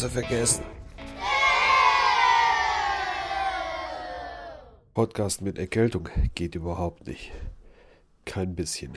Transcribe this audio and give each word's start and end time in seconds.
Du 0.00 0.08
vergessen. 0.08 0.64
Podcasten 4.94 5.44
mit 5.44 5.58
Erkältung 5.58 6.08
geht 6.34 6.54
überhaupt 6.54 7.06
nicht. 7.06 7.32
Kein 8.24 8.56
bisschen. 8.56 8.96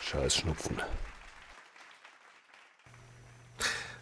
Scheiß 0.00 0.36
Schnupfen. 0.36 0.82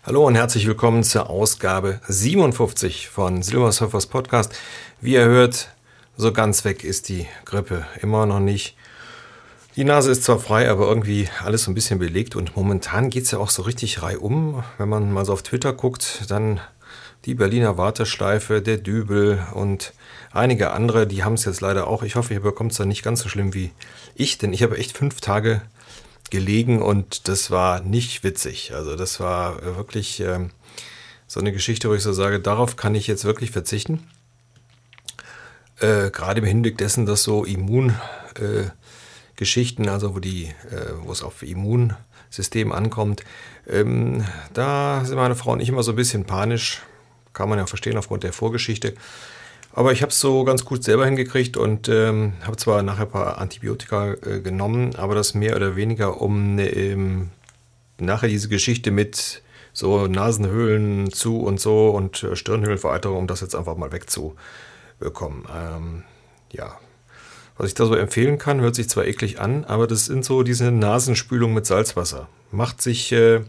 Hallo 0.06 0.24
und 0.24 0.36
herzlich 0.36 0.68
willkommen 0.68 1.02
zur 1.02 1.28
Ausgabe 1.28 1.98
57 2.06 3.08
von 3.08 3.42
Silbersurfers 3.42 4.06
Podcast. 4.06 4.54
Wie 5.00 5.14
ihr 5.14 5.24
hört, 5.24 5.70
so 6.16 6.32
ganz 6.32 6.64
weg 6.64 6.84
ist 6.84 7.08
die 7.08 7.26
Grippe 7.44 7.84
immer 8.02 8.24
noch 8.24 8.38
nicht. 8.38 8.76
Die 9.74 9.82
Nase 9.82 10.12
ist 10.12 10.22
zwar 10.22 10.38
frei, 10.38 10.70
aber 10.70 10.86
irgendwie 10.86 11.28
alles 11.44 11.64
so 11.64 11.72
ein 11.72 11.74
bisschen 11.74 11.98
belegt 11.98 12.36
und 12.36 12.54
momentan 12.54 13.10
geht 13.10 13.24
es 13.24 13.32
ja 13.32 13.40
auch 13.40 13.50
so 13.50 13.62
richtig 13.62 14.00
reihum. 14.00 14.62
Wenn 14.78 14.88
man 14.88 15.12
mal 15.12 15.24
so 15.24 15.32
auf 15.32 15.42
Twitter 15.42 15.72
guckt, 15.72 16.22
dann 16.28 16.60
die 17.24 17.34
Berliner 17.34 17.76
Warteschleife, 17.76 18.62
der 18.62 18.76
Dübel 18.76 19.44
und 19.54 19.92
einige 20.30 20.70
andere, 20.70 21.08
die 21.08 21.24
haben 21.24 21.34
es 21.34 21.46
jetzt 21.46 21.62
leider 21.62 21.88
auch. 21.88 22.04
Ich 22.04 22.14
hoffe, 22.14 22.32
ihr 22.32 22.42
bekommt 22.42 22.70
es 22.70 22.78
dann 22.78 22.86
nicht 22.86 23.02
ganz 23.02 23.22
so 23.22 23.28
schlimm 23.28 23.54
wie 23.54 23.72
ich, 24.14 24.38
denn 24.38 24.52
ich 24.52 24.62
habe 24.62 24.78
echt 24.78 24.96
fünf 24.96 25.20
Tage 25.20 25.62
gelegen 26.30 26.82
und 26.82 27.28
das 27.28 27.50
war 27.50 27.80
nicht 27.80 28.24
witzig. 28.24 28.72
Also 28.74 28.96
das 28.96 29.20
war 29.20 29.62
wirklich 29.76 30.20
ähm, 30.20 30.50
so 31.26 31.40
eine 31.40 31.52
Geschichte, 31.52 31.88
wo 31.88 31.94
ich 31.94 32.02
so 32.02 32.12
sage, 32.12 32.40
darauf 32.40 32.76
kann 32.76 32.94
ich 32.94 33.06
jetzt 33.06 33.24
wirklich 33.24 33.50
verzichten. 33.50 34.06
Äh, 35.80 36.10
gerade 36.10 36.40
im 36.40 36.46
Hinblick 36.46 36.78
dessen, 36.78 37.06
dass 37.06 37.22
so 37.22 37.44
Immungeschichten, 37.44 39.84
äh, 39.84 39.90
also 39.90 40.14
wo 40.14 40.20
die, 40.20 40.44
äh, 40.44 40.92
wo 41.02 41.12
es 41.12 41.22
auf 41.22 41.42
Immunsystem 41.42 42.72
ankommt, 42.72 43.22
ähm, 43.68 44.24
da 44.54 45.04
sind 45.04 45.16
meine 45.16 45.36
Frau 45.36 45.52
und 45.52 45.60
ich 45.60 45.68
immer 45.68 45.82
so 45.82 45.92
ein 45.92 45.96
bisschen 45.96 46.24
panisch. 46.24 46.80
Kann 47.32 47.50
man 47.50 47.58
ja 47.58 47.66
verstehen 47.66 47.98
aufgrund 47.98 48.22
der 48.22 48.32
Vorgeschichte. 48.32 48.94
Aber 49.76 49.92
ich 49.92 50.00
habe 50.00 50.08
es 50.08 50.18
so 50.18 50.42
ganz 50.44 50.64
gut 50.64 50.82
selber 50.82 51.04
hingekriegt 51.04 51.58
und 51.58 51.90
ähm, 51.90 52.32
habe 52.40 52.56
zwar 52.56 52.82
nachher 52.82 53.02
ein 53.02 53.10
paar 53.10 53.36
Antibiotika 53.36 54.14
äh, 54.14 54.40
genommen, 54.40 54.96
aber 54.96 55.14
das 55.14 55.34
mehr 55.34 55.54
oder 55.54 55.76
weniger, 55.76 56.22
um 56.22 56.58
ähm, 56.58 57.28
nachher 57.98 58.30
diese 58.30 58.48
Geschichte 58.48 58.90
mit 58.90 59.42
so 59.74 60.06
Nasenhöhlen 60.06 61.12
zu 61.12 61.40
und 61.40 61.60
so 61.60 61.90
und 61.90 62.22
äh, 62.22 62.36
Stirnhöhlenvereiterung, 62.36 63.18
um 63.18 63.26
das 63.26 63.42
jetzt 63.42 63.54
einfach 63.54 63.76
mal 63.76 63.92
wegzubekommen. 63.92 65.44
Ähm, 65.54 66.04
ja, 66.52 66.78
was 67.58 67.68
ich 67.68 67.74
da 67.74 67.84
so 67.84 67.96
empfehlen 67.96 68.38
kann, 68.38 68.62
hört 68.62 68.76
sich 68.76 68.88
zwar 68.88 69.04
eklig 69.04 69.40
an, 69.40 69.66
aber 69.66 69.86
das 69.86 70.06
sind 70.06 70.24
so 70.24 70.42
diese 70.42 70.70
Nasenspülungen 70.70 71.54
mit 71.54 71.66
Salzwasser. 71.66 72.28
Macht 72.50 72.80
sich 72.80 73.12
äh, 73.12 73.34
äh, 73.36 73.42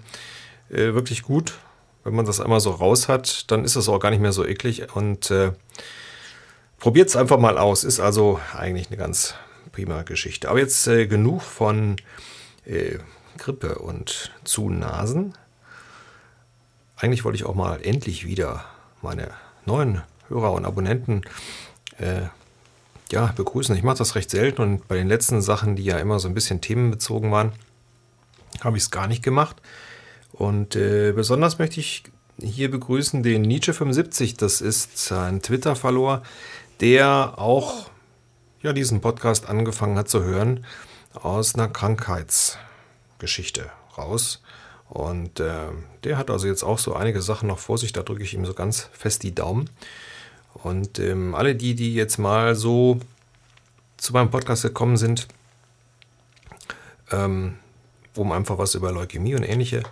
wirklich 0.94 1.22
gut. 1.22 1.54
Wenn 2.04 2.16
man 2.16 2.26
das 2.26 2.42
einmal 2.42 2.60
so 2.60 2.72
raus 2.72 3.08
hat, 3.08 3.50
dann 3.50 3.64
ist 3.64 3.78
es 3.78 3.88
auch 3.88 4.00
gar 4.00 4.10
nicht 4.10 4.22
mehr 4.22 4.34
so 4.34 4.46
eklig 4.46 4.94
und 4.94 5.32
äh, 5.32 5.54
Probiert 6.80 7.10
es 7.10 7.16
einfach 7.16 7.40
mal 7.40 7.58
aus. 7.58 7.84
Ist 7.84 8.00
also 8.00 8.40
eigentlich 8.56 8.88
eine 8.88 8.98
ganz 8.98 9.34
prima 9.72 10.04
Geschichte. 10.04 10.50
Aber 10.50 10.60
jetzt 10.60 10.88
äh, 10.88 11.08
genug 11.08 11.42
von 11.42 11.98
äh, 12.66 12.98
Grippe 13.38 13.80
und 13.80 14.32
zu 14.44 14.70
Nasen. 14.70 15.34
Eigentlich 16.96 17.24
wollte 17.24 17.36
ich 17.36 17.46
auch 17.46 17.56
mal 17.56 17.80
endlich 17.84 18.26
wieder 18.26 18.66
meine 19.02 19.30
neuen 19.66 20.02
Hörer 20.30 20.54
und 20.54 20.66
Abonnenten 20.66 21.22
äh, 22.00 22.24
ja, 23.12 23.28
begrüßen. 23.36 23.76
Ich 23.76 23.84
mache 23.84 23.98
das 23.98 24.16
recht 24.16 24.30
selten 24.30 24.62
und 24.62 24.88
bei 24.88 24.96
den 24.96 25.08
letzten 25.08 25.42
Sachen, 25.42 25.76
die 25.76 25.84
ja 25.84 25.98
immer 25.98 26.20
so 26.20 26.28
ein 26.28 26.34
bisschen 26.34 26.62
themenbezogen 26.62 27.32
waren, 27.32 27.54
habe 28.62 28.78
ich 28.78 28.84
es 28.84 28.92
gar 28.92 29.08
nicht 29.08 29.24
gemacht. 29.24 29.58
Und 30.34 30.76
äh, 30.76 31.14
besonders 31.14 31.60
möchte 31.60 31.80
ich 31.80 32.04
hier 32.42 32.70
begrüßen 32.70 33.24
den 33.24 33.46
Nietzsche75. 33.46 34.38
Das 34.38 34.62
ist 34.62 35.12
ein 35.12 35.42
Twitter-Follower, 35.42 36.24
der 36.80 37.34
auch 37.38 37.90
ja, 38.62 38.74
diesen 38.74 39.02
Podcast 39.02 39.48
angefangen 39.48 39.98
hat 39.98 40.10
zu 40.10 40.24
hören 40.24 40.66
aus 41.14 41.56
einer 41.56 41.68
Krankheitsgeschichte 41.68 43.70
raus. 43.98 44.42
Und 44.90 45.40
äh, 45.40 45.72
der 46.04 46.18
hat 46.18 46.30
also 46.30 46.48
jetzt 46.48 46.64
auch 46.64 46.80
so 46.80 46.96
einige 46.96 47.22
Sachen 47.22 47.48
noch 47.48 47.60
vor 47.60 47.78
sich, 47.78 47.94
da 47.94 48.04
drücke 48.04 48.24
ich 48.24 48.34
ihm 48.34 48.46
so 48.46 48.54
ganz 48.54 48.90
fest 48.94 49.24
die 49.24 49.36
Daumen. 49.36 49.70
Und 50.54 51.00
ähm, 51.00 51.36
alle 51.36 51.56
die, 51.56 51.76
die 51.76 51.94
jetzt 51.94 52.18
mal 52.18 52.56
so 52.56 53.00
zu 53.98 54.14
meinem 54.14 54.32
Podcast 54.32 54.64
gekommen 54.64 54.98
sind, 54.98 55.28
ähm, 57.12 57.56
um 58.16 58.32
einfach 58.32 58.58
was 58.58 58.76
über 58.76 58.92
Leukämie 58.92 59.36
und 59.36 59.44
ähnliche 59.44 59.84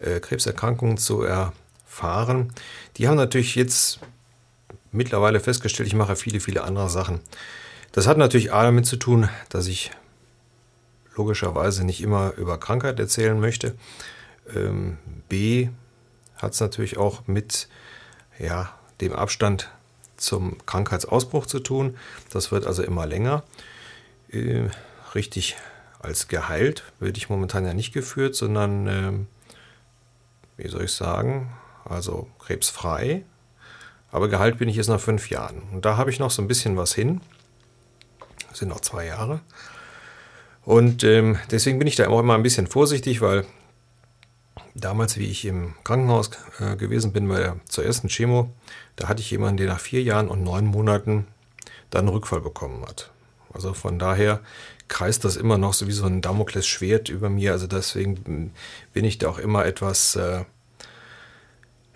äh, 0.00 0.20
Krebserkrankungen 0.20 0.98
zu 0.98 1.22
erfahren, 1.22 2.52
die 2.96 3.08
haben 3.08 3.16
natürlich 3.16 3.54
jetzt 3.54 4.00
mittlerweile 4.92 5.40
festgestellt, 5.40 5.86
ich 5.86 5.94
mache 5.94 6.16
viele, 6.16 6.40
viele 6.40 6.64
andere 6.64 6.88
Sachen. 6.88 7.20
Das 7.92 8.06
hat 8.06 8.18
natürlich 8.18 8.52
A 8.52 8.62
damit 8.62 8.86
zu 8.86 8.96
tun, 8.96 9.28
dass 9.48 9.66
ich 9.66 9.90
logischerweise 11.16 11.84
nicht 11.84 12.02
immer 12.02 12.34
über 12.34 12.58
Krankheit 12.58 12.98
erzählen 13.00 13.38
möchte. 13.38 13.74
Ähm, 14.54 14.98
B 15.28 15.68
hat 16.36 16.52
es 16.52 16.60
natürlich 16.60 16.96
auch 16.96 17.26
mit 17.26 17.68
ja, 18.38 18.74
dem 19.00 19.12
Abstand 19.12 19.70
zum 20.16 20.64
Krankheitsausbruch 20.66 21.46
zu 21.46 21.60
tun. 21.60 21.96
Das 22.32 22.52
wird 22.52 22.66
also 22.66 22.82
immer 22.82 23.06
länger. 23.06 23.42
Äh, 24.30 24.68
richtig 25.14 25.56
als 25.98 26.28
geheilt 26.28 26.84
werde 26.98 27.18
ich 27.18 27.28
momentan 27.28 27.66
ja 27.66 27.74
nicht 27.74 27.92
geführt, 27.92 28.34
sondern, 28.34 28.86
äh, 28.86 29.12
wie 30.56 30.68
soll 30.68 30.84
ich 30.84 30.92
sagen, 30.92 31.52
also 31.84 32.28
krebsfrei 32.38 33.24
aber 34.12 34.28
Gehalt 34.28 34.58
bin 34.58 34.68
ich 34.68 34.76
jetzt 34.76 34.88
nach 34.88 35.00
fünf 35.00 35.30
Jahren. 35.30 35.62
Und 35.72 35.84
da 35.84 35.96
habe 35.96 36.10
ich 36.10 36.18
noch 36.18 36.30
so 36.30 36.42
ein 36.42 36.48
bisschen 36.48 36.76
was 36.76 36.94
hin. 36.94 37.20
Das 38.48 38.58
sind 38.58 38.68
noch 38.68 38.80
zwei 38.80 39.06
Jahre. 39.06 39.40
Und 40.64 41.04
ähm, 41.04 41.38
deswegen 41.50 41.78
bin 41.78 41.88
ich 41.88 41.96
da 41.96 42.08
auch 42.08 42.20
immer 42.20 42.34
ein 42.34 42.42
bisschen 42.42 42.66
vorsichtig, 42.66 43.20
weil 43.20 43.44
damals, 44.74 45.16
wie 45.16 45.26
ich 45.26 45.44
im 45.44 45.74
Krankenhaus 45.84 46.30
äh, 46.58 46.76
gewesen 46.76 47.12
bin 47.12 47.28
bei 47.28 47.38
der, 47.38 47.56
zur 47.68 47.84
ersten 47.84 48.08
Chemo, 48.08 48.50
da 48.96 49.08
hatte 49.08 49.22
ich 49.22 49.30
jemanden, 49.30 49.56
der 49.56 49.68
nach 49.68 49.80
vier 49.80 50.02
Jahren 50.02 50.28
und 50.28 50.42
neun 50.42 50.66
Monaten 50.66 51.26
dann 51.90 52.00
einen 52.00 52.14
Rückfall 52.14 52.40
bekommen 52.40 52.84
hat. 52.86 53.10
Also 53.52 53.74
von 53.74 53.98
daher 53.98 54.40
kreist 54.88 55.24
das 55.24 55.36
immer 55.36 55.58
noch 55.58 55.72
so 55.72 55.86
wie 55.86 55.92
so 55.92 56.04
ein 56.04 56.20
Damoklesschwert 56.20 57.08
über 57.08 57.30
mir. 57.30 57.52
Also 57.52 57.66
deswegen 57.66 58.52
bin 58.92 59.04
ich 59.04 59.18
da 59.18 59.28
auch 59.28 59.38
immer 59.38 59.64
etwas 59.64 60.16
äh, 60.16 60.44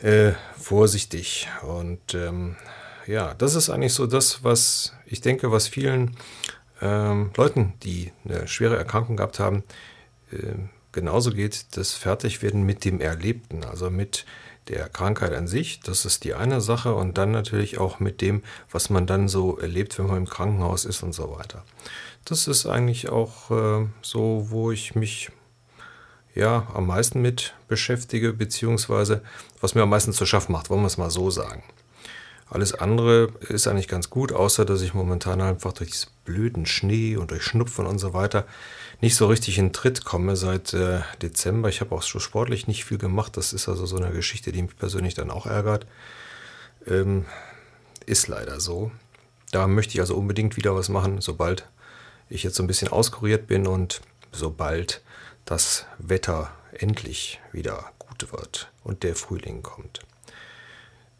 äh, 0.04 0.34
vorsichtig. 0.58 1.48
Und 1.62 2.14
ähm, 2.14 2.56
ja, 3.06 3.34
das 3.34 3.54
ist 3.54 3.70
eigentlich 3.70 3.94
so 3.94 4.06
das, 4.06 4.44
was 4.44 4.92
ich 5.06 5.20
denke, 5.20 5.50
was 5.50 5.66
vielen 5.66 6.16
ähm, 6.82 7.30
Leuten, 7.36 7.72
die 7.82 8.12
eine 8.24 8.46
schwere 8.46 8.76
Erkrankung 8.76 9.16
gehabt 9.16 9.40
haben, 9.40 9.64
äh, 10.30 10.54
genauso 10.92 11.32
geht, 11.32 11.76
das 11.76 11.94
Fertigwerden 11.94 12.62
mit 12.64 12.84
dem 12.84 13.00
Erlebten, 13.00 13.64
also 13.64 13.90
mit 13.90 14.26
der 14.68 14.88
Krankheit 14.88 15.32
an 15.32 15.46
sich, 15.46 15.80
das 15.80 16.04
ist 16.04 16.24
die 16.24 16.34
eine 16.34 16.60
Sache 16.60 16.94
und 16.94 17.18
dann 17.18 17.32
natürlich 17.32 17.78
auch 17.78 18.00
mit 18.00 18.20
dem, 18.20 18.42
was 18.70 18.88
man 18.88 19.06
dann 19.06 19.28
so 19.28 19.58
erlebt, 19.58 19.98
wenn 19.98 20.06
man 20.06 20.18
im 20.18 20.28
Krankenhaus 20.28 20.84
ist 20.84 21.02
und 21.02 21.12
so 21.12 21.36
weiter. 21.36 21.64
Das 22.24 22.46
ist 22.46 22.64
eigentlich 22.66 23.08
auch 23.08 23.50
äh, 23.50 23.86
so, 24.00 24.46
wo 24.48 24.70
ich 24.70 24.94
mich 24.94 25.30
ja 26.34 26.66
am 26.74 26.86
meisten 26.86 27.22
mit 27.22 27.54
beschäftige, 27.68 28.32
beziehungsweise 28.32 29.22
was 29.60 29.74
mir 29.74 29.82
am 29.82 29.90
meisten 29.90 30.12
zu 30.12 30.26
schaffen 30.26 30.52
macht, 30.52 30.70
wollen 30.70 30.82
wir 30.82 30.88
es 30.88 30.98
mal 30.98 31.10
so 31.10 31.30
sagen. 31.30 31.62
Alles 32.50 32.74
andere 32.74 33.32
ist 33.48 33.66
eigentlich 33.66 33.88
ganz 33.88 34.10
gut, 34.10 34.32
außer 34.32 34.64
dass 34.64 34.82
ich 34.82 34.94
momentan 34.94 35.40
einfach 35.40 35.72
durch 35.72 35.90
diesen 35.90 36.10
blöden 36.24 36.66
Schnee 36.66 37.16
und 37.16 37.30
durch 37.30 37.42
Schnupfen 37.42 37.86
und 37.86 37.98
so 37.98 38.12
weiter 38.12 38.46
nicht 39.00 39.16
so 39.16 39.26
richtig 39.26 39.58
in 39.58 39.72
Tritt 39.72 40.04
komme 40.04 40.36
seit 40.36 40.72
äh, 40.72 41.00
Dezember. 41.20 41.68
Ich 41.68 41.80
habe 41.80 41.94
auch 41.94 42.02
schon 42.02 42.20
sportlich 42.20 42.66
nicht 42.66 42.84
viel 42.84 42.98
gemacht. 42.98 43.36
Das 43.36 43.52
ist 43.52 43.68
also 43.68 43.86
so 43.86 43.96
eine 43.96 44.10
Geschichte, 44.12 44.52
die 44.52 44.62
mich 44.62 44.76
persönlich 44.76 45.14
dann 45.14 45.30
auch 45.30 45.46
ärgert. 45.46 45.86
Ähm, 46.86 47.24
ist 48.06 48.28
leider 48.28 48.60
so. 48.60 48.92
Da 49.50 49.66
möchte 49.66 49.94
ich 49.94 50.00
also 50.00 50.16
unbedingt 50.16 50.56
wieder 50.56 50.74
was 50.74 50.88
machen, 50.88 51.20
sobald 51.20 51.68
ich 52.28 52.42
jetzt 52.42 52.56
so 52.56 52.62
ein 52.62 52.66
bisschen 52.66 52.88
auskuriert 52.88 53.46
bin 53.46 53.66
und 53.66 54.00
sobald 54.32 55.02
das 55.44 55.86
Wetter 55.98 56.50
endlich 56.72 57.40
wieder 57.52 57.92
gut 57.98 58.32
wird 58.32 58.70
und 58.82 59.02
der 59.02 59.14
Frühling 59.14 59.62
kommt. 59.62 60.00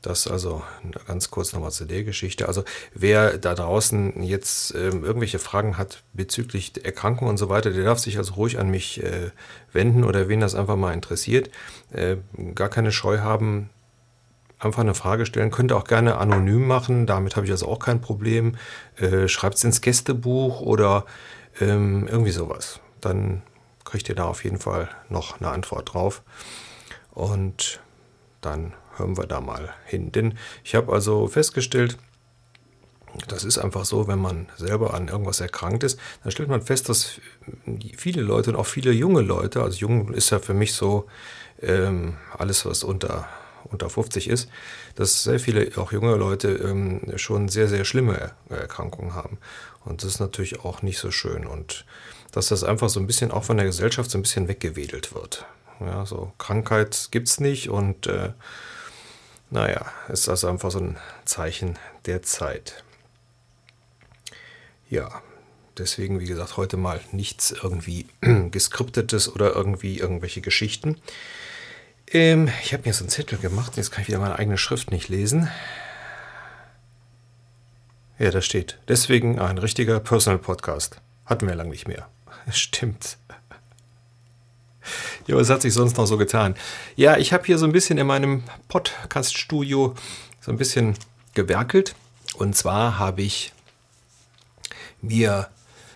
Das 0.04 0.26
also 0.26 0.62
ganz 1.06 1.30
kurz 1.30 1.54
nochmal 1.54 1.70
zu 1.70 1.86
der 1.86 2.04
Geschichte. 2.04 2.46
Also 2.46 2.62
wer 2.92 3.38
da 3.38 3.54
draußen 3.54 4.22
jetzt 4.22 4.74
äh, 4.74 4.88
irgendwelche 4.90 5.38
Fragen 5.38 5.78
hat 5.78 6.02
bezüglich 6.12 6.84
Erkrankungen 6.84 7.30
und 7.30 7.36
so 7.38 7.48
weiter, 7.48 7.70
der 7.70 7.84
darf 7.84 7.98
sich 7.98 8.18
also 8.18 8.34
ruhig 8.34 8.58
an 8.58 8.68
mich 8.68 9.02
äh, 9.02 9.30
wenden 9.72 10.04
oder 10.04 10.28
wen 10.28 10.40
das 10.40 10.54
einfach 10.54 10.76
mal 10.76 10.92
interessiert. 10.92 11.48
Äh, 11.90 12.16
gar 12.54 12.68
keine 12.68 12.92
Scheu 12.92 13.20
haben, 13.20 13.70
einfach 14.58 14.82
eine 14.82 14.94
Frage 14.94 15.24
stellen. 15.24 15.50
Könnt 15.50 15.72
ihr 15.72 15.76
auch 15.78 15.86
gerne 15.86 16.18
anonym 16.18 16.66
machen, 16.66 17.06
damit 17.06 17.36
habe 17.36 17.46
ich 17.46 17.52
also 17.52 17.66
auch 17.66 17.78
kein 17.78 18.02
Problem. 18.02 18.56
Äh, 18.96 19.28
Schreibt 19.28 19.56
es 19.56 19.64
ins 19.64 19.80
Gästebuch 19.80 20.60
oder 20.60 21.06
ähm, 21.62 22.06
irgendwie 22.08 22.32
sowas. 22.32 22.78
Dann 23.00 23.40
kriegt 23.84 24.08
ihr 24.08 24.14
da 24.14 24.24
auf 24.24 24.44
jeden 24.44 24.58
Fall 24.58 24.88
noch 25.08 25.40
eine 25.40 25.50
Antwort 25.50 25.94
drauf. 25.94 26.22
Und 27.12 27.80
dann 28.40 28.74
hören 28.96 29.16
wir 29.16 29.26
da 29.26 29.40
mal 29.40 29.74
hin. 29.86 30.12
Denn 30.12 30.38
ich 30.62 30.74
habe 30.74 30.92
also 30.92 31.26
festgestellt, 31.26 31.98
das 33.28 33.44
ist 33.44 33.58
einfach 33.58 33.84
so, 33.84 34.08
wenn 34.08 34.18
man 34.18 34.48
selber 34.56 34.94
an 34.94 35.08
irgendwas 35.08 35.40
erkrankt 35.40 35.84
ist, 35.84 35.98
dann 36.22 36.32
stellt 36.32 36.48
man 36.48 36.62
fest, 36.62 36.88
dass 36.88 37.20
viele 37.96 38.22
Leute 38.22 38.50
und 38.50 38.56
auch 38.56 38.66
viele 38.66 38.90
junge 38.90 39.20
Leute, 39.20 39.62
also 39.62 39.78
jung 39.78 40.12
ist 40.12 40.30
ja 40.30 40.40
für 40.40 40.54
mich 40.54 40.74
so 40.74 41.06
ähm, 41.62 42.16
alles, 42.36 42.66
was 42.66 42.82
unter, 42.82 43.28
unter 43.64 43.88
50 43.88 44.28
ist, 44.28 44.48
dass 44.96 45.22
sehr 45.22 45.38
viele, 45.38 45.70
auch 45.76 45.92
junge 45.92 46.16
Leute, 46.16 46.48
ähm, 46.48 47.02
schon 47.16 47.48
sehr, 47.48 47.68
sehr 47.68 47.84
schlimme 47.84 48.32
Erkrankungen 48.48 49.14
haben. 49.14 49.38
Und 49.84 50.02
das 50.02 50.14
ist 50.14 50.20
natürlich 50.20 50.64
auch 50.64 50.82
nicht 50.82 50.98
so 50.98 51.10
schön. 51.10 51.46
Und 51.46 51.84
dass 52.34 52.48
das 52.48 52.64
einfach 52.64 52.88
so 52.88 52.98
ein 52.98 53.06
bisschen 53.06 53.30
auch 53.30 53.44
von 53.44 53.56
der 53.56 53.66
Gesellschaft 53.66 54.10
so 54.10 54.18
ein 54.18 54.22
bisschen 54.22 54.48
weggewedelt 54.48 55.14
wird. 55.14 55.46
Ja, 55.80 56.04
so 56.04 56.32
Krankheit 56.38 57.08
gibt 57.12 57.28
es 57.28 57.38
nicht 57.38 57.68
und 57.68 58.08
äh, 58.08 58.32
naja, 59.50 59.86
ist 60.08 60.26
das 60.26 60.44
einfach 60.44 60.72
so 60.72 60.80
ein 60.80 60.96
Zeichen 61.24 61.78
der 62.06 62.22
Zeit. 62.22 62.82
Ja, 64.90 65.22
deswegen, 65.78 66.18
wie 66.18 66.26
gesagt, 66.26 66.56
heute 66.56 66.76
mal 66.76 67.00
nichts 67.12 67.52
irgendwie 67.52 68.06
geskriptetes 68.50 69.32
oder 69.32 69.54
irgendwie 69.54 69.98
irgendwelche 69.98 70.40
Geschichten. 70.40 71.00
Ähm, 72.08 72.50
ich 72.64 72.72
habe 72.72 72.82
mir 72.86 72.94
so 72.94 73.04
einen 73.04 73.10
Zettel 73.10 73.38
gemacht, 73.38 73.76
jetzt 73.76 73.92
kann 73.92 74.02
ich 74.02 74.08
wieder 74.08 74.18
meine 74.18 74.38
eigene 74.38 74.58
Schrift 74.58 74.90
nicht 74.90 75.08
lesen. 75.08 75.48
Ja, 78.18 78.30
da 78.30 78.40
steht. 78.40 78.78
Deswegen 78.88 79.38
ein 79.38 79.58
richtiger 79.58 80.00
Personal 80.00 80.38
Podcast. 80.38 81.00
Hatten 81.26 81.46
wir 81.48 81.54
lange 81.54 81.70
nicht 81.70 81.88
mehr. 81.88 82.08
Stimmt. 82.52 83.18
Ja, 85.26 85.36
was 85.36 85.48
hat 85.48 85.62
sich 85.62 85.72
sonst 85.72 85.96
noch 85.96 86.06
so 86.06 86.18
getan? 86.18 86.54
Ja, 86.96 87.16
ich 87.16 87.32
habe 87.32 87.44
hier 87.44 87.56
so 87.56 87.64
ein 87.64 87.72
bisschen 87.72 87.96
in 87.96 88.06
meinem 88.06 88.42
Podcast-Studio 88.68 89.94
so 90.40 90.50
ein 90.50 90.58
bisschen 90.58 90.94
gewerkelt. 91.32 91.94
Und 92.36 92.54
zwar 92.54 92.98
habe 92.98 93.22
ich 93.22 93.52
mir 95.00 95.48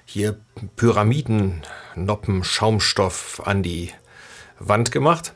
hier 0.06 0.40
Pyramiden-Noppen 0.76 2.44
Schaumstoff 2.44 3.42
an 3.44 3.62
die 3.62 3.92
Wand 4.58 4.90
gemacht, 4.90 5.34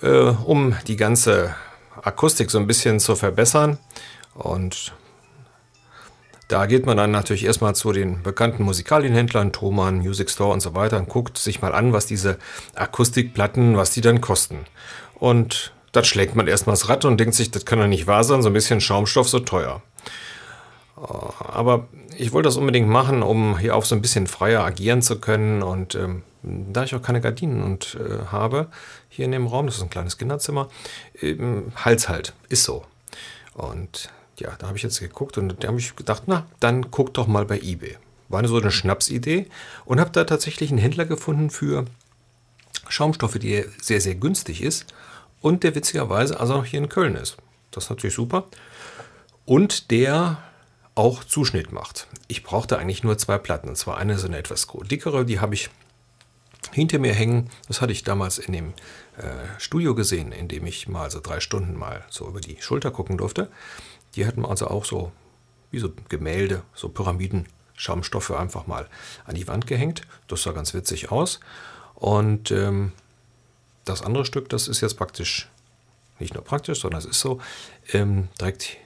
äh, 0.00 0.08
um 0.08 0.76
die 0.86 0.96
ganze 0.96 1.56
Akustik 2.00 2.50
so 2.50 2.58
ein 2.58 2.68
bisschen 2.68 3.00
zu 3.00 3.16
verbessern. 3.16 3.78
Und 4.34 4.94
da 6.52 6.66
geht 6.66 6.84
man 6.84 6.98
dann 6.98 7.10
natürlich 7.10 7.46
erstmal 7.46 7.74
zu 7.74 7.92
den 7.92 8.22
bekannten 8.22 8.62
Musikalienhändlern, 8.64 9.52
Thomann, 9.52 9.98
Music 10.00 10.28
Store 10.28 10.52
und 10.52 10.60
so 10.60 10.74
weiter 10.74 10.98
und 10.98 11.08
guckt 11.08 11.38
sich 11.38 11.62
mal 11.62 11.72
an, 11.72 11.94
was 11.94 12.04
diese 12.04 12.36
Akustikplatten, 12.74 13.78
was 13.78 13.92
die 13.92 14.02
dann 14.02 14.20
kosten. 14.20 14.66
Und 15.14 15.72
dann 15.92 16.04
schlägt 16.04 16.36
man 16.36 16.46
erstmal 16.46 16.74
das 16.74 16.90
Rad 16.90 17.06
und 17.06 17.18
denkt 17.18 17.34
sich, 17.34 17.50
das 17.50 17.64
kann 17.64 17.78
doch 17.78 17.86
nicht 17.86 18.06
wahr 18.06 18.22
sein, 18.22 18.42
so 18.42 18.50
ein 18.50 18.52
bisschen 18.52 18.82
Schaumstoff 18.82 19.30
so 19.30 19.40
teuer. 19.40 19.80
Aber 20.96 21.88
ich 22.18 22.32
wollte 22.32 22.48
das 22.48 22.58
unbedingt 22.58 22.88
machen, 22.88 23.22
um 23.22 23.58
hier 23.58 23.74
auch 23.74 23.86
so 23.86 23.94
ein 23.94 24.02
bisschen 24.02 24.26
freier 24.26 24.62
agieren 24.62 25.00
zu 25.00 25.18
können. 25.20 25.62
Und 25.62 25.94
ähm, 25.94 26.22
da 26.42 26.84
ich 26.84 26.94
auch 26.94 27.02
keine 27.02 27.22
Gardinen 27.22 27.62
und 27.62 27.96
äh, 27.98 28.26
habe 28.30 28.68
hier 29.08 29.24
in 29.24 29.32
dem 29.32 29.46
Raum, 29.46 29.66
das 29.66 29.76
ist 29.76 29.82
ein 29.82 29.90
kleines 29.90 30.18
Kinderzimmer, 30.18 30.68
ähm, 31.20 31.72
Hals 31.76 32.10
halt, 32.10 32.34
ist 32.50 32.64
so. 32.64 32.84
Und 33.54 34.10
ja, 34.38 34.54
da 34.58 34.68
habe 34.68 34.76
ich 34.76 34.82
jetzt 34.82 35.00
geguckt 35.00 35.38
und 35.38 35.62
da 35.62 35.68
habe 35.68 35.78
ich 35.78 35.96
gedacht, 35.96 36.24
na, 36.26 36.46
dann 36.60 36.90
guck 36.90 37.14
doch 37.14 37.26
mal 37.26 37.44
bei 37.44 37.58
eBay. 37.60 37.96
War 38.28 38.46
so 38.48 38.56
eine 38.56 38.70
Schnapsidee 38.70 39.46
und 39.84 40.00
habe 40.00 40.10
da 40.10 40.24
tatsächlich 40.24 40.70
einen 40.70 40.78
Händler 40.78 41.04
gefunden 41.04 41.50
für 41.50 41.84
Schaumstoffe, 42.88 43.38
die 43.38 43.64
sehr, 43.80 44.00
sehr 44.00 44.14
günstig 44.14 44.62
ist 44.62 44.86
und 45.40 45.64
der 45.64 45.74
witzigerweise 45.74 46.40
also 46.40 46.54
noch 46.54 46.64
hier 46.64 46.80
in 46.80 46.88
Köln 46.88 47.14
ist. 47.14 47.36
Das 47.70 47.84
ist 47.84 47.90
natürlich 47.90 48.14
super. 48.14 48.44
Und 49.44 49.90
der 49.90 50.38
auch 50.94 51.24
Zuschnitt 51.24 51.72
macht. 51.72 52.06
Ich 52.28 52.42
brauchte 52.42 52.78
eigentlich 52.78 53.02
nur 53.02 53.16
zwei 53.18 53.38
Platten. 53.38 53.68
Und 53.68 53.76
zwar 53.76 53.96
eine 53.96 54.18
so 54.18 54.26
eine 54.26 54.38
etwas 54.38 54.66
dickere, 54.90 55.24
die 55.24 55.40
habe 55.40 55.54
ich 55.54 55.70
hinter 56.70 56.98
mir 56.98 57.14
hängen. 57.14 57.50
Das 57.68 57.80
hatte 57.80 57.92
ich 57.92 58.04
damals 58.04 58.38
in 58.38 58.52
dem 58.52 58.74
äh, 59.16 59.58
Studio 59.58 59.94
gesehen, 59.94 60.32
in 60.32 60.48
dem 60.48 60.66
ich 60.66 60.88
mal 60.88 61.10
so 61.10 61.20
drei 61.20 61.40
Stunden 61.40 61.76
mal 61.76 62.04
so 62.10 62.28
über 62.28 62.40
die 62.40 62.60
Schulter 62.60 62.90
gucken 62.90 63.16
durfte. 63.16 63.50
Die 64.14 64.26
hatten 64.26 64.44
also 64.44 64.68
auch 64.68 64.84
so 64.84 65.12
wie 65.70 65.78
so 65.78 65.90
Gemälde, 66.08 66.62
so 66.74 66.88
Pyramiden, 66.88 67.46
Schaumstoffe 67.74 68.30
einfach 68.30 68.66
mal 68.66 68.88
an 69.24 69.34
die 69.34 69.48
Wand 69.48 69.66
gehängt. 69.66 70.02
Das 70.28 70.42
sah 70.42 70.52
ganz 70.52 70.74
witzig 70.74 71.10
aus. 71.10 71.40
Und 71.94 72.50
ähm, 72.50 72.92
das 73.84 74.02
andere 74.02 74.24
Stück, 74.24 74.48
das 74.48 74.68
ist 74.68 74.80
jetzt 74.80 74.96
praktisch, 74.96 75.48
nicht 76.18 76.34
nur 76.34 76.44
praktisch, 76.44 76.80
sondern 76.80 77.00
es 77.00 77.06
ist 77.06 77.20
so, 77.20 77.40
ähm, 77.92 78.28
direkt 78.40 78.76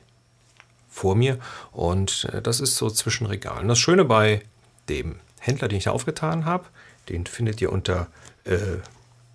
vor 0.89 1.15
mir. 1.15 1.39
Und 1.73 2.25
äh, 2.33 2.41
das 2.41 2.61
ist 2.61 2.77
so 2.77 2.89
zwischen 2.89 3.27
Regalen. 3.27 3.69
Das 3.69 3.79
Schöne 3.79 4.05
bei 4.05 4.43
dem 4.89 5.21
Händler, 5.41 5.69
den 5.69 5.79
ich 5.79 5.85
da 5.85 5.91
aufgetan 5.91 6.45
habe, 6.45 6.67
den 7.09 7.27
findet 7.27 7.61
ihr 7.61 7.73
unter 7.73 8.09
äh, 8.45 8.79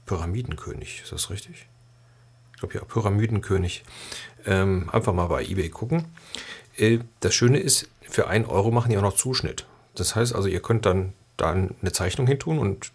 Pyramidenkönig. 0.05 1.01
Ist 1.03 1.11
das 1.11 1.29
richtig? 1.29 1.67
Ich 2.53 2.59
glaube 2.59 2.75
ja, 2.75 2.83
Pyramidenkönig. 2.83 3.83
Ähm, 4.45 4.89
einfach 4.91 5.13
mal 5.13 5.27
bei 5.27 5.43
eBay 5.43 5.69
gucken. 5.69 6.05
Äh, 6.77 6.99
das 7.19 7.33
Schöne 7.33 7.59
ist, 7.59 7.89
für 8.01 8.27
1 8.27 8.47
Euro 8.49 8.71
machen 8.71 8.91
die 8.91 8.97
auch 8.97 9.03
noch 9.03 9.15
Zuschnitt. 9.15 9.65
Das 9.95 10.15
heißt 10.15 10.33
also, 10.33 10.47
ihr 10.47 10.61
könnt 10.61 10.85
dann 10.85 11.13
da 11.37 11.51
eine 11.51 11.91
Zeichnung 11.91 12.27
hin 12.27 12.39
tun 12.39 12.59
und 12.59 12.91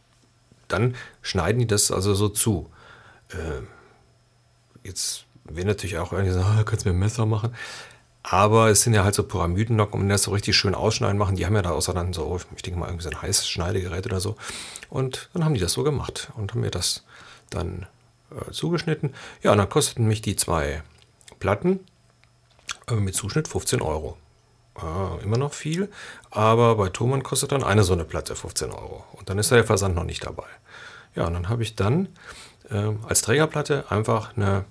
dann 0.68 0.94
schneiden 1.22 1.60
die 1.60 1.66
das 1.66 1.90
also 1.90 2.14
so 2.14 2.28
zu. 2.28 2.70
Äh, 3.30 3.62
jetzt 4.82 5.24
wäre 5.44 5.66
natürlich 5.66 5.98
auch 5.98 6.12
irgendwie 6.12 6.32
sagen, 6.32 6.46
ah, 6.58 6.64
kannst 6.64 6.84
du 6.84 6.90
mir 6.90 6.94
ein 6.94 7.00
Messer 7.00 7.26
machen. 7.26 7.54
Aber 8.22 8.70
es 8.70 8.82
sind 8.82 8.92
ja 8.92 9.04
halt 9.04 9.14
so 9.14 9.22
Pyramidennocken, 9.22 10.00
und 10.00 10.08
das 10.08 10.24
so 10.24 10.32
richtig 10.32 10.56
schön 10.56 10.74
ausschneiden 10.74 11.16
machen. 11.16 11.36
Die 11.36 11.46
haben 11.46 11.54
ja 11.54 11.62
da 11.62 11.70
außer 11.70 11.94
dann 11.94 12.12
so, 12.12 12.40
ich 12.56 12.62
denke 12.62 12.80
mal, 12.80 12.86
irgendwie 12.86 13.04
so 13.04 13.10
ein 13.10 13.22
Heißschneidegerät 13.22 14.04
oder 14.06 14.18
so. 14.18 14.34
Und 14.90 15.30
dann 15.32 15.44
haben 15.44 15.54
die 15.54 15.60
das 15.60 15.72
so 15.72 15.84
gemacht 15.84 16.32
und 16.36 16.50
haben 16.50 16.60
mir 16.60 16.72
das 16.72 17.04
dann 17.50 17.86
äh, 18.32 18.50
zugeschnitten. 18.50 19.14
Ja, 19.44 19.52
und 19.52 19.58
dann 19.58 19.68
kosteten 19.68 20.08
mich 20.08 20.22
die 20.22 20.34
zwei 20.34 20.82
Platten 21.38 21.80
äh, 22.88 22.94
mit 22.94 23.14
Zuschnitt 23.14 23.48
15 23.48 23.82
Euro. 23.82 24.16
Ah, 24.74 25.16
immer 25.22 25.38
noch 25.38 25.54
viel, 25.54 25.88
aber 26.30 26.76
bei 26.76 26.90
Thomann 26.90 27.22
kostet 27.22 27.52
dann 27.52 27.64
eine 27.64 27.82
so 27.82 27.94
eine 27.94 28.04
Platte 28.04 28.36
15 28.36 28.72
Euro. 28.72 29.04
Und 29.12 29.30
dann 29.30 29.38
ist 29.38 29.50
der 29.50 29.64
Versand 29.64 29.94
noch 29.94 30.04
nicht 30.04 30.26
dabei. 30.26 30.46
Ja, 31.14 31.26
und 31.26 31.32
dann 31.32 31.48
habe 31.48 31.62
ich 31.62 31.76
dann 31.76 32.08
äh, 32.70 32.92
als 33.08 33.22
Trägerplatte 33.22 33.90
einfach 33.90 34.36
eine 34.36 34.66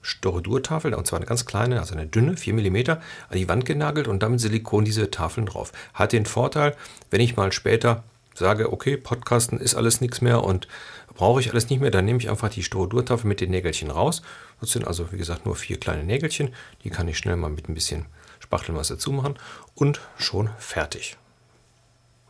Styrodurtafel, 0.00 0.94
und 0.94 1.06
zwar 1.06 1.18
eine 1.18 1.26
ganz 1.26 1.46
kleine, 1.46 1.80
also 1.80 1.94
eine 1.94 2.06
dünne, 2.06 2.36
4 2.36 2.54
mm, 2.54 2.90
an 2.90 2.98
die 3.32 3.48
Wand 3.48 3.64
genagelt 3.66 4.08
und 4.08 4.22
damit 4.22 4.40
Silikon 4.40 4.84
diese 4.84 5.10
Tafeln 5.10 5.46
drauf. 5.46 5.72
Hat 5.92 6.12
den 6.12 6.26
Vorteil, 6.26 6.76
wenn 7.10 7.20
ich 7.20 7.36
mal 7.36 7.52
später 7.52 8.02
sage, 8.34 8.72
okay, 8.72 8.96
Podcasten 8.96 9.58
ist 9.58 9.74
alles 9.74 10.00
nichts 10.00 10.20
mehr 10.20 10.42
und 10.42 10.68
brauche 11.14 11.40
ich 11.40 11.50
alles 11.50 11.70
nicht 11.70 11.80
mehr, 11.80 11.90
dann 11.90 12.04
nehme 12.04 12.18
ich 12.18 12.28
einfach 12.28 12.48
die 12.48 12.62
Styrodurtafel 12.62 13.26
mit 13.26 13.40
den 13.40 13.50
Nägelchen 13.50 13.90
raus. 13.90 14.22
Das 14.60 14.70
sind 14.70 14.86
also, 14.86 15.12
wie 15.12 15.16
gesagt, 15.16 15.46
nur 15.46 15.56
vier 15.56 15.78
kleine 15.78 16.04
Nägelchen. 16.04 16.54
Die 16.84 16.90
kann 16.90 17.08
ich 17.08 17.18
schnell 17.18 17.36
mal 17.36 17.50
mit 17.50 17.68
ein 17.68 17.74
bisschen 17.74 18.06
Spachtelmasse 18.40 18.98
zumachen 18.98 19.38
und 19.74 20.00
schon 20.16 20.50
fertig. 20.58 21.16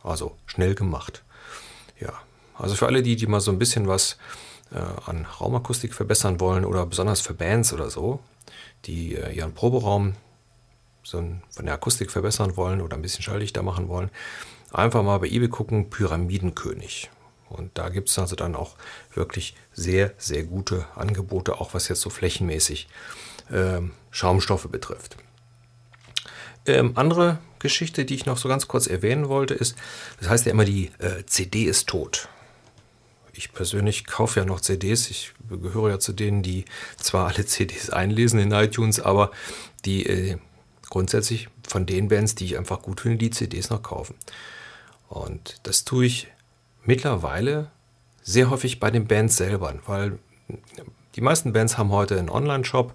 Also 0.03 0.35
schnell 0.45 0.75
gemacht. 0.75 1.23
Ja, 1.99 2.13
also 2.57 2.75
für 2.75 2.87
alle 2.87 3.03
die, 3.03 3.15
die 3.15 3.27
mal 3.27 3.41
so 3.41 3.51
ein 3.51 3.59
bisschen 3.59 3.87
was 3.87 4.17
äh, 4.71 5.09
an 5.09 5.25
Raumakustik 5.25 5.93
verbessern 5.93 6.39
wollen 6.39 6.65
oder 6.65 6.85
besonders 6.85 7.21
für 7.21 7.33
Bands 7.33 7.73
oder 7.73 7.89
so, 7.89 8.19
die 8.85 9.15
äh, 9.15 9.33
ihren 9.33 9.53
Proberaum 9.53 10.15
so 11.03 11.17
von 11.49 11.65
der 11.65 11.75
Akustik 11.75 12.11
verbessern 12.11 12.57
wollen 12.57 12.81
oder 12.81 12.95
ein 12.95 13.01
bisschen 13.01 13.23
schalldichter 13.23 13.61
machen 13.61 13.87
wollen, 13.87 14.09
einfach 14.71 15.03
mal 15.03 15.19
bei 15.19 15.27
eBay 15.27 15.49
gucken, 15.49 15.89
Pyramidenkönig. 15.89 17.09
Und 17.49 17.71
da 17.77 17.89
gibt 17.89 18.09
es 18.09 18.17
also 18.17 18.35
dann 18.35 18.55
auch 18.55 18.75
wirklich 19.13 19.55
sehr, 19.73 20.13
sehr 20.17 20.43
gute 20.43 20.85
Angebote, 20.95 21.59
auch 21.59 21.73
was 21.73 21.87
jetzt 21.87 22.01
so 22.01 22.09
flächenmäßig 22.09 22.87
äh, 23.51 23.81
Schaumstoffe 24.11 24.67
betrifft. 24.67 25.17
Ähm, 26.65 26.93
andere 26.95 27.37
Geschichte, 27.59 28.05
die 28.05 28.15
ich 28.15 28.25
noch 28.25 28.37
so 28.37 28.49
ganz 28.49 28.67
kurz 28.67 28.87
erwähnen 28.87 29.29
wollte, 29.29 29.53
ist, 29.53 29.75
das 30.19 30.29
heißt 30.29 30.45
ja 30.45 30.51
immer, 30.51 30.65
die 30.65 30.91
äh, 30.97 31.25
CD 31.25 31.65
ist 31.65 31.87
tot 31.87 32.29
ich 33.37 33.53
persönlich 33.53 34.05
kaufe 34.05 34.39
ja 34.39 34.45
noch 34.45 34.61
CDs. 34.61 35.09
Ich 35.09 35.33
gehöre 35.49 35.89
ja 35.89 35.99
zu 35.99 36.13
denen, 36.13 36.41
die 36.41 36.65
zwar 36.97 37.27
alle 37.27 37.45
CDs 37.45 37.89
einlesen 37.89 38.39
in 38.39 38.51
iTunes, 38.51 38.99
aber 38.99 39.31
die 39.83 40.05
äh, 40.05 40.37
grundsätzlich 40.89 41.49
von 41.67 41.85
den 41.85 42.07
Bands, 42.07 42.35
die 42.35 42.45
ich 42.45 42.57
einfach 42.57 42.81
gut 42.81 43.01
finde, 43.01 43.17
die 43.17 43.31
CDs 43.31 43.69
noch 43.69 43.83
kaufen. 43.83 44.15
Und 45.09 45.59
das 45.63 45.85
tue 45.85 46.05
ich 46.05 46.27
mittlerweile 46.85 47.71
sehr 48.21 48.49
häufig 48.49 48.79
bei 48.79 48.91
den 48.91 49.07
Bands 49.07 49.37
selber, 49.37 49.73
weil 49.85 50.19
die 51.15 51.21
meisten 51.21 51.53
Bands 51.53 51.77
haben 51.77 51.91
heute 51.91 52.17
einen 52.17 52.29
Online-Shop 52.29 52.93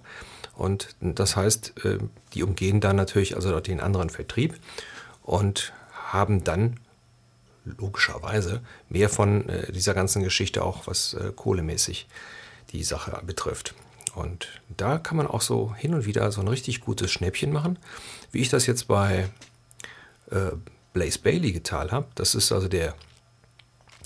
Und 0.55 0.95
das 1.01 1.35
heißt, 1.35 1.85
äh, 1.85 1.97
die 2.33 2.43
umgehen 2.43 2.81
dann 2.81 2.95
natürlich 2.95 3.35
also 3.35 3.59
den 3.59 3.79
anderen 3.79 4.09
Vertrieb 4.09 4.59
und 5.23 5.73
haben 5.93 6.43
dann 6.43 6.79
logischerweise 7.65 8.61
mehr 8.89 9.09
von 9.09 9.49
äh, 9.49 9.71
dieser 9.71 9.93
ganzen 9.93 10.23
Geschichte 10.23 10.63
auch, 10.63 10.87
was 10.87 11.13
äh, 11.13 11.31
kohlemäßig 11.35 12.07
die 12.73 12.83
Sache 12.83 13.19
betrifft. 13.25 13.73
Und 14.13 14.61
da 14.75 14.97
kann 14.97 15.17
man 15.17 15.25
auch 15.25 15.41
so 15.41 15.73
hin 15.73 15.93
und 15.93 16.05
wieder 16.05 16.31
so 16.31 16.41
ein 16.41 16.47
richtig 16.47 16.81
gutes 16.81 17.11
Schnäppchen 17.11 17.51
machen, 17.51 17.79
wie 18.31 18.41
ich 18.41 18.49
das 18.49 18.65
jetzt 18.65 18.87
bei 18.87 19.29
Blaze 20.93 21.19
Bailey 21.19 21.51
getan 21.51 21.91
habe. 21.91 22.07
Das 22.15 22.35
ist 22.35 22.53
also 22.53 22.69
der 22.69 22.93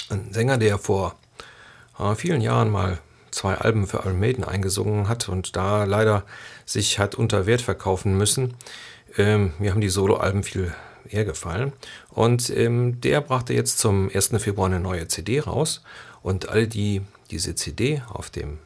ein 0.10 0.34
Sänger, 0.34 0.58
der 0.58 0.78
vor 0.78 1.16
äh, 2.00 2.16
vielen 2.16 2.42
Jahren 2.42 2.70
mal 2.70 3.00
zwei 3.32 3.56
Alben 3.56 3.88
für 3.88 3.98
Iron 3.98 4.20
Maiden 4.20 4.44
eingesungen 4.44 5.10
hat 5.10 5.30
und 5.30 5.56
da 5.56 5.84
leider 5.84 6.24
sich 6.66 7.00
hat 7.00 7.16
unter 7.16 7.46
Wert 7.46 7.62
verkaufen 7.62 8.18
müssen. 8.18 8.56
Ähm, 9.18 9.54
mir 9.60 9.72
haben 9.72 9.82
die 9.82 9.90
Soloalben 9.90 10.44
viel 10.44 10.74
eher 11.10 11.26
gefallen. 11.26 11.74
Und 12.10 12.50
ähm, 12.50 13.00
der 13.02 13.22
brachte 13.22 13.54
jetzt 13.54 13.80
zum 13.80 14.10
1. 14.14 14.32
Februar 14.38 14.68
eine 14.68 14.80
neue 14.80 15.08
CD 15.08 15.40
raus. 15.40 15.84
Und 16.22 16.50
alle, 16.50 16.68
die 16.68 17.02
diese 17.32 17.56
CD 17.56 18.02
auf, 18.08 18.30
dem, 18.30 18.60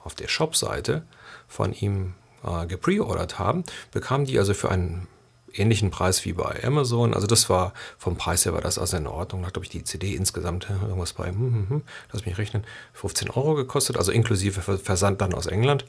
auf 0.00 0.14
der 0.14 0.28
Shop-Seite 0.28 1.04
von 1.48 1.72
ihm 1.72 2.14
äh, 2.44 2.66
gepreordert 2.66 3.38
haben, 3.38 3.64
bekamen 3.92 4.26
die 4.26 4.38
also 4.38 4.54
für 4.54 4.70
einen 4.70 5.06
ähnlichen 5.54 5.90
Preis 5.90 6.24
wie 6.24 6.32
bei 6.32 6.62
Amazon. 6.64 7.14
Also 7.14 7.26
das 7.26 7.48
war 7.48 7.72
vom 7.98 8.16
Preis 8.16 8.44
her 8.44 8.52
war 8.52 8.60
das 8.60 8.78
also 8.78 8.96
in 8.96 9.06
Ordnung. 9.06 9.42
Da 9.42 9.50
glaube 9.50 9.64
ich, 9.64 9.70
die 9.70 9.84
CD 9.84 10.14
insgesamt 10.14 10.68
irgendwas 10.82 11.12
bei, 11.12 11.28
hm, 11.28 11.38
hm, 11.38 11.66
hm, 11.68 11.82
lass 12.12 12.24
mich 12.26 12.38
rechnen, 12.38 12.64
15 12.92 13.30
Euro 13.30 13.54
gekostet, 13.54 13.96
also 13.96 14.12
inklusive 14.12 14.60
Versand 14.60 15.20
dann 15.20 15.34
aus 15.34 15.46
England. 15.46 15.84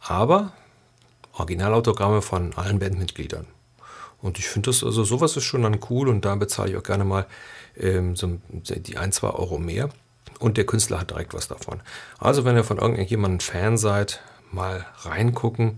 Aber 0.00 0.52
Originalautogramme 1.34 2.22
von 2.22 2.54
allen 2.54 2.78
Bandmitgliedern. 2.78 3.46
Und 4.22 4.38
ich 4.38 4.48
finde 4.48 4.70
das, 4.70 4.82
also 4.82 5.04
sowas 5.04 5.36
ist 5.36 5.44
schon 5.44 5.62
dann 5.62 5.80
cool 5.90 6.08
und 6.08 6.24
da 6.24 6.34
bezahle 6.34 6.70
ich 6.70 6.76
auch 6.76 6.82
gerne 6.82 7.04
mal 7.04 7.26
ähm, 7.76 8.16
so 8.16 8.38
die 8.52 8.96
ein, 8.96 9.12
zwei 9.12 9.28
Euro 9.28 9.58
mehr. 9.58 9.90
Und 10.38 10.56
der 10.56 10.66
Künstler 10.66 11.00
hat 11.00 11.10
direkt 11.10 11.34
was 11.34 11.48
davon. 11.48 11.80
Also 12.18 12.44
wenn 12.44 12.56
ihr 12.56 12.64
von 12.64 12.78
irgendjemandem 12.78 13.40
Fan 13.40 13.78
seid, 13.78 14.20
mal 14.50 14.86
reingucken. 15.00 15.76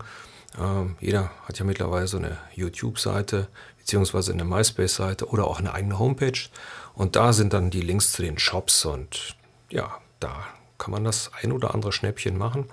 Ähm, 0.57 0.95
jeder 0.99 1.31
hat 1.45 1.59
ja 1.59 1.65
mittlerweile 1.65 2.07
so 2.07 2.17
eine 2.17 2.37
YouTube-Seite 2.55 3.47
beziehungsweise 3.77 4.33
eine 4.33 4.45
MySpace-Seite 4.45 5.27
oder 5.27 5.47
auch 5.47 5.59
eine 5.59 5.73
eigene 5.73 5.99
Homepage. 5.99 6.39
Und 6.93 7.15
da 7.15 7.33
sind 7.33 7.53
dann 7.53 7.69
die 7.69 7.81
Links 7.81 8.11
zu 8.11 8.21
den 8.21 8.37
Shops 8.39 8.85
und 8.85 9.35
ja, 9.69 9.99
da 10.19 10.45
kann 10.77 10.91
man 10.91 11.03
das 11.03 11.31
ein 11.41 11.51
oder 11.51 11.73
andere 11.73 11.91
Schnäppchen 11.91 12.37
machen 12.37 12.65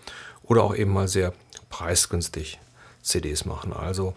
oder 0.42 0.62
auch 0.62 0.74
eben 0.74 0.92
mal 0.92 1.08
sehr 1.08 1.32
preisgünstig 1.68 2.58
CDs 3.02 3.44
machen. 3.44 3.72
Also 3.72 4.14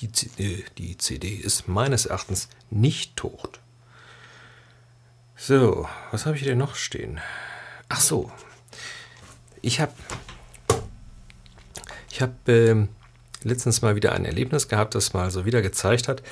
die, 0.00 0.10
CD, 0.10 0.64
die 0.78 0.96
CD 0.96 1.28
ist 1.28 1.68
meines 1.68 2.06
Erachtens 2.06 2.48
nicht 2.70 3.16
tot. 3.16 3.60
So, 5.36 5.88
was 6.10 6.26
habe 6.26 6.36
ich 6.36 6.44
denn 6.44 6.58
noch 6.58 6.74
stehen? 6.74 7.20
Ach 7.88 8.00
so, 8.00 8.30
ich 9.62 9.80
habe 9.80 9.92
ich 12.20 12.22
habe 12.22 12.52
äh, 12.52 13.48
letztens 13.48 13.80
mal 13.80 13.96
wieder 13.96 14.12
ein 14.12 14.26
Erlebnis 14.26 14.68
gehabt, 14.68 14.94
das 14.94 15.14
mal 15.14 15.30
so 15.30 15.46
wieder 15.46 15.62
gezeigt 15.62 16.06
hat, 16.06 16.22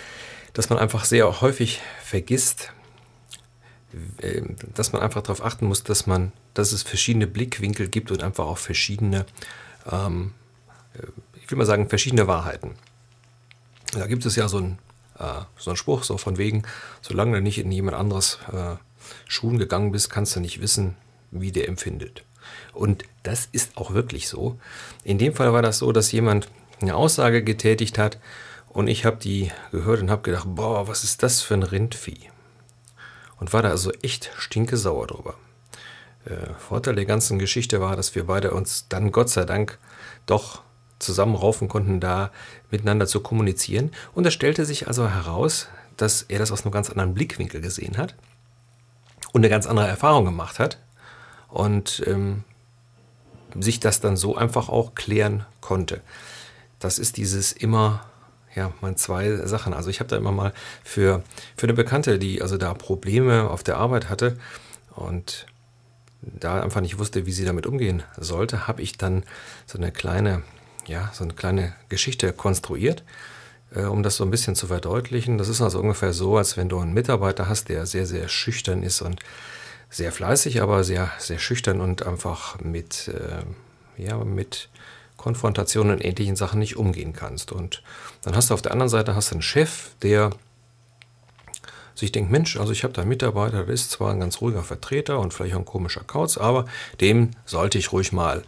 dass 0.53 0.69
man 0.69 0.79
einfach 0.79 1.07
sehr 1.07 1.41
häufig 1.41 1.81
vergisst, 2.05 2.73
äh, 4.21 4.43
dass 4.75 4.93
man 4.93 5.01
einfach 5.01 5.23
darauf 5.23 5.43
achten 5.43 5.67
muss, 5.67 5.85
dass 5.85 6.07
man, 6.07 6.33
dass 6.53 6.73
es 6.73 6.83
verschiedene 6.83 7.27
Blickwinkel 7.27 7.89
gibt 7.89 8.11
und 8.11 8.23
einfach 8.23 8.45
auch 8.45 8.59
verschiedene, 8.59 9.25
ähm, 9.91 10.35
äh, 10.93 11.07
ich 11.43 11.51
will 11.51 11.57
mal 11.57 11.65
sagen, 11.65 11.89
verschiedene 11.89 12.27
Wahrheiten. 12.27 12.75
Da 13.93 14.07
gibt 14.07 14.27
es 14.27 14.37
ja 14.37 14.47
so 14.47 14.59
einen, 14.59 14.79
äh, 15.19 15.41
so 15.57 15.71
einen 15.71 15.79
Spruch, 15.79 16.03
so 16.03 16.19
von 16.19 16.37
wegen, 16.37 16.65
solange 17.01 17.39
du 17.39 17.43
nicht 17.43 17.59
in 17.59 17.73
jemand 17.73 17.97
anderes 17.97 18.39
äh, 18.53 18.77
Schuhen 19.27 19.57
gegangen 19.57 19.93
bist, 19.93 20.11
kannst 20.11 20.37
du 20.37 20.41
nicht 20.41 20.61
wissen, 20.61 20.97
wie 21.31 21.51
der 21.51 21.67
empfindet. 21.67 22.25
Und 22.73 23.05
das 23.23 23.49
ist 23.53 23.77
auch 23.77 23.93
wirklich 23.93 24.29
so. 24.29 24.59
In 25.05 25.19
dem 25.19 25.35
Fall 25.35 25.53
war 25.53 25.63
das 25.63 25.79
so, 25.79 25.93
dass 25.93 26.13
jemand 26.13 26.49
eine 26.81 26.95
Aussage 26.95 27.43
getätigt 27.43 27.99
hat 27.99 28.19
und 28.69 28.89
ich 28.89 29.05
habe 29.05 29.17
die 29.17 29.51
gehört 29.73 30.01
und 30.01 30.11
habe 30.11 30.23
gedacht, 30.23 30.47
boah, 30.47 30.87
was 30.87 31.05
ist 31.05 31.23
das 31.23 31.43
für 31.43 31.55
ein 31.55 31.63
Rindvieh? 31.63 32.31
Und 33.41 33.53
war 33.53 33.63
da 33.63 33.71
also 33.71 33.93
echt 34.03 34.31
stinke 34.37 34.77
sauer 34.77 35.07
drüber. 35.07 35.35
Äh, 36.25 36.55
Vorteil 36.59 36.95
der 36.95 37.05
ganzen 37.05 37.39
Geschichte 37.39 37.81
war, 37.81 37.97
dass 37.97 38.15
wir 38.15 38.27
beide 38.27 38.53
uns 38.53 38.87
dann 38.89 39.13
Gott 39.13 39.31
sei 39.31 39.45
Dank 39.45 39.79
doch 40.27 40.63
zusammenraufen 40.99 41.69
konnten, 41.69 42.01
da 42.01 42.31
miteinander 42.71 43.07
zu 43.07 43.21
kommunizieren. 43.21 43.93
Und 44.15 44.27
es 44.27 44.35
stellte 44.35 44.65
sich 44.65 44.89
also 44.89 45.09
heraus, 45.09 45.69
dass 45.97 46.23
er 46.23 46.39
das 46.39 46.53
aus 46.53 46.65
einem 46.65 46.73
ganz 46.73 46.91
anderen 46.91 47.15
Blickwinkel 47.15 47.61
gesehen 47.61 47.97
hat 47.97 48.15
und 49.33 49.41
eine 49.41 49.49
ganz 49.49 49.67
andere 49.67 49.87
Erfahrung 49.87 50.25
gemacht 50.25 50.59
hat 50.59 50.79
und 51.49 52.03
ähm, 52.07 52.45
sich 53.59 53.81
das 53.81 54.01
dann 54.01 54.17
so 54.17 54.37
einfach 54.37 54.69
auch 54.69 54.95
klären 54.95 55.45
konnte. 55.61 56.01
Das 56.79 56.99
ist 56.99 57.17
dieses 57.17 57.53
immer, 57.53 58.05
ja, 58.55 58.73
man 58.81 58.97
zwei 58.97 59.37
Sachen. 59.47 59.75
Also 59.75 59.91
ich 59.91 60.01
habe 60.01 60.09
da 60.09 60.17
immer 60.17 60.33
mal 60.33 60.53
für, 60.85 61.23
für 61.57 61.67
eine 61.67 61.75
Bekannte, 61.75 62.19
die 62.19 62.43
also 62.43 62.57
da 62.57 62.75
Probleme 62.75 63.51
auf 63.51 63.63
der 63.63 63.79
Arbeit 63.79 64.09
hatte 64.09 64.39
und 64.95 65.47
da 66.21 66.61
einfach 66.61 66.81
nicht 66.81 66.99
wusste, 66.99 67.27
wie 67.27 67.33
sie 67.33 67.45
damit 67.45 67.67
umgehen 67.67 68.03
sollte, 68.17 68.67
habe 68.67 68.83
ich 68.83 68.99
dann 68.99 69.25
so 69.67 69.79
eine 69.79 69.93
kleine 69.93 70.43
ja, 70.89 71.11
so 71.13 71.25
eine 71.25 71.35
kleine 71.35 71.75
Geschichte 71.89 72.33
konstruiert, 72.33 73.05
äh, 73.75 73.83
um 73.83 74.03
das 74.03 74.17
so 74.17 74.25
ein 74.25 74.31
bisschen 74.31 74.57
zu 74.57 74.67
verdeutlichen. 74.67 75.39
Das 75.39 75.49
ist 75.49 75.61
also 75.61 75.79
ungefähr 75.81 76.13
so, 76.13 76.37
als 76.37 76.57
wenn 76.57 76.69
du 76.69 76.79
einen 76.79 76.95
Mitarbeiter 76.95 77.49
hast, 77.49 77.69
der 77.69 77.87
sehr, 77.87 78.07
sehr 78.07 78.29
schüchtern 78.29 78.83
ist 78.83 79.03
und 79.03 79.21
sehr 79.91 80.13
fleißig, 80.13 80.63
aber 80.63 80.85
sehr, 80.85 81.11
sehr 81.19 81.39
schüchtern 81.39 81.81
und 81.81 82.07
einfach 82.07 82.61
mit, 82.61 83.09
äh, 83.09 84.03
ja, 84.03 84.19
mit 84.25 84.69
Konfrontationen 85.17 85.95
und 85.95 86.05
ähnlichen 86.05 86.37
Sachen 86.37 86.61
nicht 86.61 86.77
umgehen 86.77 87.13
kannst. 87.13 87.53
Und 87.53 87.83
dann 88.23 88.37
hast 88.37 88.51
du 88.51 88.55
auf 88.55 88.63
der 88.63 88.73
anderen 88.73 88.89
Seite 88.89 89.15
hast 89.15 89.31
du 89.31 89.37
einen 89.37 89.43
Chef, 89.43 89.91
der 90.03 90.31
sich 91.95 92.13
denkt, 92.13 92.31
Mensch, 92.31 92.57
also 92.57 92.73
ich 92.73 92.85
habe 92.85 92.95
da 92.95 93.03
einen 93.03 93.09
Mitarbeiter, 93.09 93.65
der 93.65 93.75
ist 93.75 93.91
zwar 93.91 94.13
ein 94.13 94.21
ganz 94.21 94.41
ruhiger 94.41 94.63
Vertreter 94.63 95.19
und 95.19 95.35
vielleicht 95.35 95.55
auch 95.55 95.61
ein 95.61 95.65
komischer 95.65 96.05
Kauz, 96.05 96.39
aber 96.39 96.67
dem 97.01 97.33
sollte 97.45 97.79
ich 97.79 97.93
ruhig 97.93 98.13
mal 98.13 98.45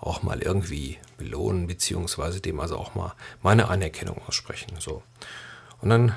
auch 0.00 0.22
mal 0.22 0.40
irgendwie 0.40 0.98
belohnen, 1.16 1.66
beziehungsweise 1.66 2.40
dem 2.40 2.58
also 2.58 2.76
auch 2.76 2.94
mal 2.94 3.12
meine 3.42 3.68
Anerkennung 3.68 4.20
aussprechen. 4.26 4.72
So. 4.80 5.02
Und 5.80 5.90
dann 5.90 6.16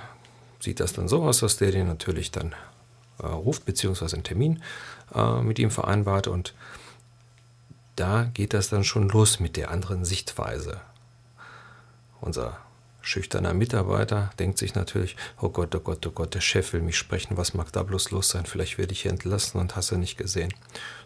sieht 0.60 0.80
das 0.80 0.94
dann 0.94 1.08
so 1.08 1.24
aus, 1.24 1.40
dass 1.40 1.58
der 1.58 1.72
den 1.72 1.88
natürlich 1.88 2.32
dann 2.32 2.56
ruft, 3.22 3.66
beziehungsweise 3.66 4.16
einen 4.16 4.24
Termin 4.24 4.64
äh, 5.14 5.42
mit 5.42 5.60
ihm 5.60 5.72
vereinbart 5.72 6.28
und 6.28 6.54
da 7.96 8.24
geht 8.34 8.54
das 8.54 8.70
dann 8.70 8.84
schon 8.84 9.10
los 9.10 9.40
mit 9.40 9.56
der 9.56 9.70
anderen 9.70 10.04
Sichtweise. 10.04 10.82
Unser 12.22 12.58
schüchterner 13.02 13.54
Mitarbeiter 13.54 14.32
denkt 14.40 14.58
sich 14.58 14.76
natürlich, 14.76 15.18
oh 15.42 15.50
Gott, 15.50 15.76
oh 15.76 15.80
Gott, 15.80 16.08
oh 16.08 16.12
Gott, 16.12 16.34
der 16.34 16.42
Chef 16.42 16.72
will 16.74 16.82
mich 16.82 16.98
sprechen, 16.98 17.38
was 17.38 17.54
mag 17.54 17.72
da 17.72 17.84
bloß 17.84 18.12
los 18.12 18.30
sein, 18.30 18.46
vielleicht 18.46 18.78
werde 18.78 18.94
ich 18.94 19.02
hier 19.02 19.12
entlassen 19.12 19.60
und 19.60 19.76
hast 19.76 19.92
du 19.92 19.98
nicht 19.98 20.18
gesehen. 20.18 20.54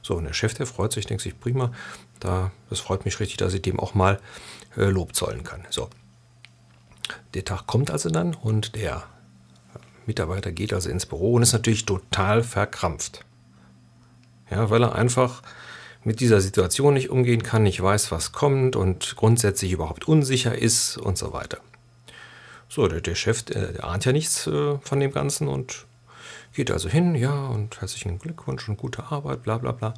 So, 0.04 0.16
und 0.16 0.26
der 0.26 0.34
Chef, 0.34 0.54
der 0.54 0.68
freut 0.68 0.94
sich, 0.94 1.08
denkt 1.08 1.24
sich, 1.24 1.38
prima, 1.40 1.74
da, 2.20 2.52
das 2.70 2.80
freut 2.80 3.04
mich 3.04 3.20
richtig, 3.20 3.38
dass 3.38 3.54
ich 3.54 3.64
dem 3.64 3.80
auch 3.80 3.96
mal 3.96 4.20
äh, 4.78 4.86
Lob 4.86 5.16
zollen 5.16 5.44
kann. 5.44 5.66
So, 5.72 5.90
der 7.34 7.44
Tag 7.44 7.66
kommt 7.66 7.90
also 7.90 8.10
dann 8.10 8.36
und 8.36 8.76
der 8.76 9.04
Mitarbeiter 10.08 10.52
geht 10.52 10.74
also 10.74 10.90
ins 10.90 11.06
Büro 11.06 11.34
und 11.34 11.44
ist 11.44 11.54
natürlich 11.54 11.86
total 11.86 12.44
verkrampft. 12.44 13.24
Ja, 14.50 14.70
weil 14.70 14.84
er 14.84 14.96
einfach 14.96 15.44
mit 16.04 16.22
dieser 16.22 16.40
Situation 16.40 16.94
nicht 16.94 17.10
umgehen 17.10 17.44
kann, 17.44 17.64
nicht 17.64 17.82
weiß, 17.82 18.12
was 18.12 18.32
kommt 18.32 18.76
und 18.76 19.16
grundsätzlich 19.18 19.74
überhaupt 19.74 20.08
unsicher 20.08 20.58
ist 20.58 20.98
und 20.98 21.18
so 21.18 21.34
weiter. 21.34 21.58
So, 22.70 22.88
der, 22.88 23.02
der 23.02 23.16
Chef, 23.16 23.44
der, 23.44 23.74
der, 23.74 23.84
ahnt 23.84 24.06
ja 24.06 24.14
nichts 24.14 24.48
äh, 24.48 24.78
von 24.82 25.00
dem 25.00 25.12
Ganzen 25.12 25.48
und 25.48 25.86
geht 26.54 26.72
also 26.72 26.90
hin, 26.90 27.16
ja, 27.16 27.48
und 27.48 27.80
herzlichen 27.82 28.20
Glückwunsch 28.20 28.68
und 28.70 28.78
gute 28.78 29.04
Arbeit, 29.12 29.44
bla 29.44 29.58
bla 29.58 29.74
bla. 29.74 29.94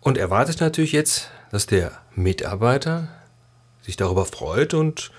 Und 0.00 0.18
erwartet 0.18 0.60
natürlich 0.60 0.92
jetzt, 0.92 1.30
dass 1.50 1.66
der 1.66 1.92
Mitarbeiter 2.14 3.08
sich 3.82 3.96
darüber 3.96 4.24
freut 4.24 4.74
und 4.74 5.10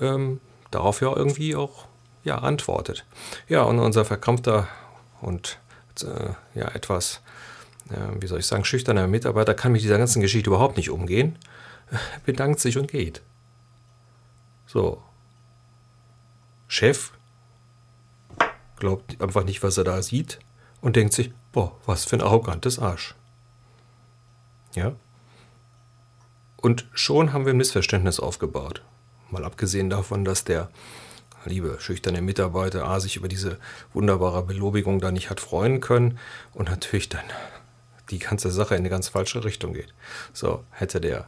ähm, 0.00 0.40
darauf 0.70 1.00
ja 1.00 1.14
irgendwie 1.14 1.56
auch 1.56 1.86
ja, 2.24 2.38
antwortet. 2.38 3.04
Ja, 3.48 3.62
und 3.62 3.78
unser 3.78 4.04
verkrampfter 4.04 4.66
und 5.20 5.58
äh, 6.02 6.58
ja, 6.58 6.68
etwas, 6.68 7.20
äh, 7.90 8.20
wie 8.20 8.26
soll 8.26 8.40
ich 8.40 8.46
sagen, 8.46 8.64
schüchterner 8.64 9.06
Mitarbeiter 9.06 9.54
kann 9.54 9.72
mit 9.72 9.82
dieser 9.82 9.98
ganzen 9.98 10.20
Geschichte 10.20 10.50
überhaupt 10.50 10.76
nicht 10.76 10.90
umgehen, 10.90 11.38
bedankt 12.26 12.60
sich 12.60 12.78
und 12.78 12.90
geht. 12.90 13.22
So, 14.66 15.02
Chef 16.66 17.12
glaubt 18.76 19.20
einfach 19.20 19.44
nicht, 19.44 19.62
was 19.62 19.78
er 19.78 19.84
da 19.84 20.02
sieht 20.02 20.40
und 20.80 20.96
denkt 20.96 21.14
sich, 21.14 21.32
boah, 21.52 21.76
was 21.86 22.04
für 22.04 22.16
ein 22.16 22.22
arrogantes 22.22 22.78
Arsch. 22.78 23.14
Ja? 24.74 24.96
Und 26.56 26.88
schon 26.92 27.32
haben 27.32 27.44
wir 27.44 27.52
ein 27.52 27.58
Missverständnis 27.58 28.18
aufgebaut. 28.18 28.82
Mal 29.30 29.44
abgesehen 29.44 29.90
davon, 29.90 30.24
dass 30.24 30.44
der 30.44 30.68
liebe 31.44 31.76
schüchterne 31.80 32.22
Mitarbeiter 32.22 32.86
A 32.86 33.00
sich 33.00 33.16
über 33.16 33.28
diese 33.28 33.58
wunderbare 33.92 34.42
Belobigung 34.42 35.00
da 35.00 35.10
nicht 35.10 35.30
hat 35.30 35.40
freuen 35.40 35.80
können 35.80 36.18
und 36.52 36.70
natürlich 36.70 37.08
dann 37.08 37.24
die 38.10 38.18
ganze 38.18 38.50
Sache 38.50 38.74
in 38.74 38.80
eine 38.80 38.90
ganz 38.90 39.08
falsche 39.08 39.44
Richtung 39.44 39.72
geht. 39.72 39.94
So, 40.32 40.64
hätte 40.70 41.00
der 41.00 41.26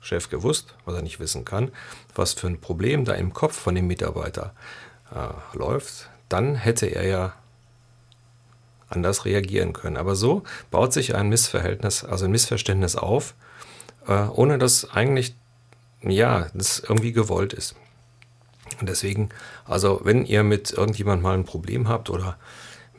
Chef 0.00 0.28
gewusst, 0.28 0.74
was 0.84 0.96
er 0.96 1.02
nicht 1.02 1.20
wissen 1.20 1.44
kann, 1.44 1.70
was 2.14 2.32
für 2.32 2.48
ein 2.48 2.60
Problem 2.60 3.04
da 3.04 3.14
im 3.14 3.32
Kopf 3.32 3.56
von 3.56 3.74
dem 3.74 3.86
Mitarbeiter 3.86 4.54
äh, 5.14 5.56
läuft, 5.56 6.10
dann 6.28 6.54
hätte 6.54 6.86
er 6.86 7.06
ja 7.06 7.34
anders 8.88 9.24
reagieren 9.24 9.72
können. 9.72 9.96
Aber 9.96 10.16
so 10.16 10.42
baut 10.70 10.92
sich 10.92 11.14
ein 11.14 11.28
Missverhältnis, 11.28 12.04
also 12.04 12.24
ein 12.26 12.30
Missverständnis 12.30 12.96
auf, 12.96 13.34
äh, 14.06 14.24
ohne 14.24 14.58
dass 14.58 14.90
eigentlich, 14.90 15.34
ja, 16.02 16.48
das 16.52 16.80
irgendwie 16.80 17.12
gewollt 17.12 17.52
ist. 17.52 17.76
Und 18.82 18.88
deswegen, 18.88 19.28
also 19.64 20.00
wenn 20.02 20.26
ihr 20.26 20.42
mit 20.42 20.72
irgendjemandem 20.72 21.22
mal 21.22 21.34
ein 21.34 21.44
Problem 21.44 21.88
habt 21.88 22.10
oder 22.10 22.36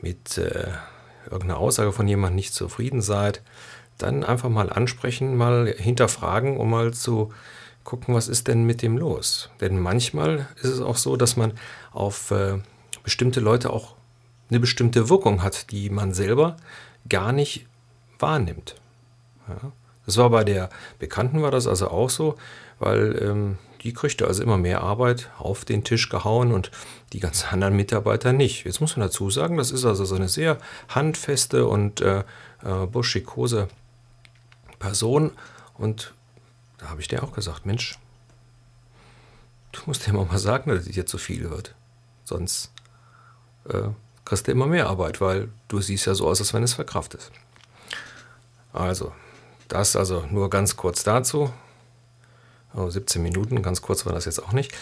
mit 0.00 0.38
äh, 0.38 0.68
irgendeiner 1.24 1.58
Aussage 1.58 1.92
von 1.92 2.08
jemandem 2.08 2.36
nicht 2.36 2.54
zufrieden 2.54 3.02
seid, 3.02 3.42
dann 3.98 4.24
einfach 4.24 4.48
mal 4.48 4.72
ansprechen, 4.72 5.36
mal 5.36 5.66
hinterfragen, 5.76 6.56
um 6.56 6.70
mal 6.70 6.94
zu 6.94 7.34
gucken, 7.84 8.14
was 8.14 8.28
ist 8.28 8.48
denn 8.48 8.64
mit 8.64 8.80
dem 8.80 8.96
los. 8.96 9.50
Denn 9.60 9.78
manchmal 9.78 10.48
ist 10.56 10.70
es 10.70 10.80
auch 10.80 10.96
so, 10.96 11.16
dass 11.16 11.36
man 11.36 11.52
auf 11.92 12.30
äh, 12.30 12.60
bestimmte 13.02 13.40
Leute 13.40 13.68
auch 13.68 13.94
eine 14.48 14.60
bestimmte 14.60 15.10
Wirkung 15.10 15.42
hat, 15.42 15.70
die 15.70 15.90
man 15.90 16.14
selber 16.14 16.56
gar 17.10 17.32
nicht 17.32 17.66
wahrnimmt. 18.18 18.76
Ja. 19.48 19.72
Das 20.06 20.16
war 20.16 20.30
bei 20.30 20.44
der 20.44 20.70
Bekannten 20.98 21.42
war 21.42 21.50
das 21.50 21.66
also 21.66 21.88
auch 21.88 22.08
so, 22.08 22.36
weil 22.78 23.18
ähm, 23.20 23.58
die 23.84 23.92
kriegte 23.92 24.26
also 24.26 24.42
immer 24.42 24.56
mehr 24.56 24.82
Arbeit 24.82 25.30
auf 25.38 25.64
den 25.64 25.84
Tisch 25.84 26.08
gehauen 26.08 26.52
und 26.52 26.70
die 27.12 27.20
ganzen 27.20 27.48
anderen 27.50 27.76
Mitarbeiter 27.76 28.32
nicht. 28.32 28.64
Jetzt 28.64 28.80
muss 28.80 28.96
man 28.96 29.06
dazu 29.06 29.30
sagen, 29.30 29.56
das 29.56 29.70
ist 29.70 29.84
also 29.84 30.04
so 30.04 30.16
eine 30.16 30.28
sehr 30.28 30.58
handfeste 30.88 31.66
und 31.66 32.00
äh, 32.00 32.24
äh, 32.64 32.86
buschikose 32.86 33.68
Person 34.78 35.30
und 35.74 36.14
da 36.78 36.88
habe 36.88 37.00
ich 37.00 37.08
dir 37.08 37.22
auch 37.22 37.32
gesagt, 37.32 37.66
Mensch, 37.66 37.98
du 39.72 39.80
musst 39.86 40.06
dir 40.06 40.10
immer 40.10 40.24
mal 40.24 40.38
sagen, 40.38 40.70
dass 40.70 40.86
es 40.86 40.92
dir 40.92 41.06
zu 41.06 41.18
viel 41.18 41.50
wird. 41.50 41.74
Sonst 42.24 42.72
äh, 43.68 43.88
kriegst 44.24 44.48
du 44.48 44.52
immer 44.52 44.66
mehr 44.66 44.88
Arbeit, 44.88 45.20
weil 45.20 45.48
du 45.68 45.80
siehst 45.80 46.06
ja 46.06 46.14
so 46.14 46.28
aus, 46.28 46.40
als 46.40 46.54
wenn 46.54 46.62
es 46.62 46.74
verkraftest. 46.74 47.30
Also, 48.72 49.12
das 49.68 49.96
also 49.96 50.24
nur 50.30 50.50
ganz 50.50 50.76
kurz 50.76 51.04
dazu. 51.04 51.52
Oh, 52.76 52.90
17 52.90 53.22
Minuten, 53.22 53.62
ganz 53.62 53.82
kurz 53.82 54.04
war 54.04 54.12
das 54.12 54.24
jetzt 54.24 54.40
auch 54.40 54.52
nicht. 54.52 54.72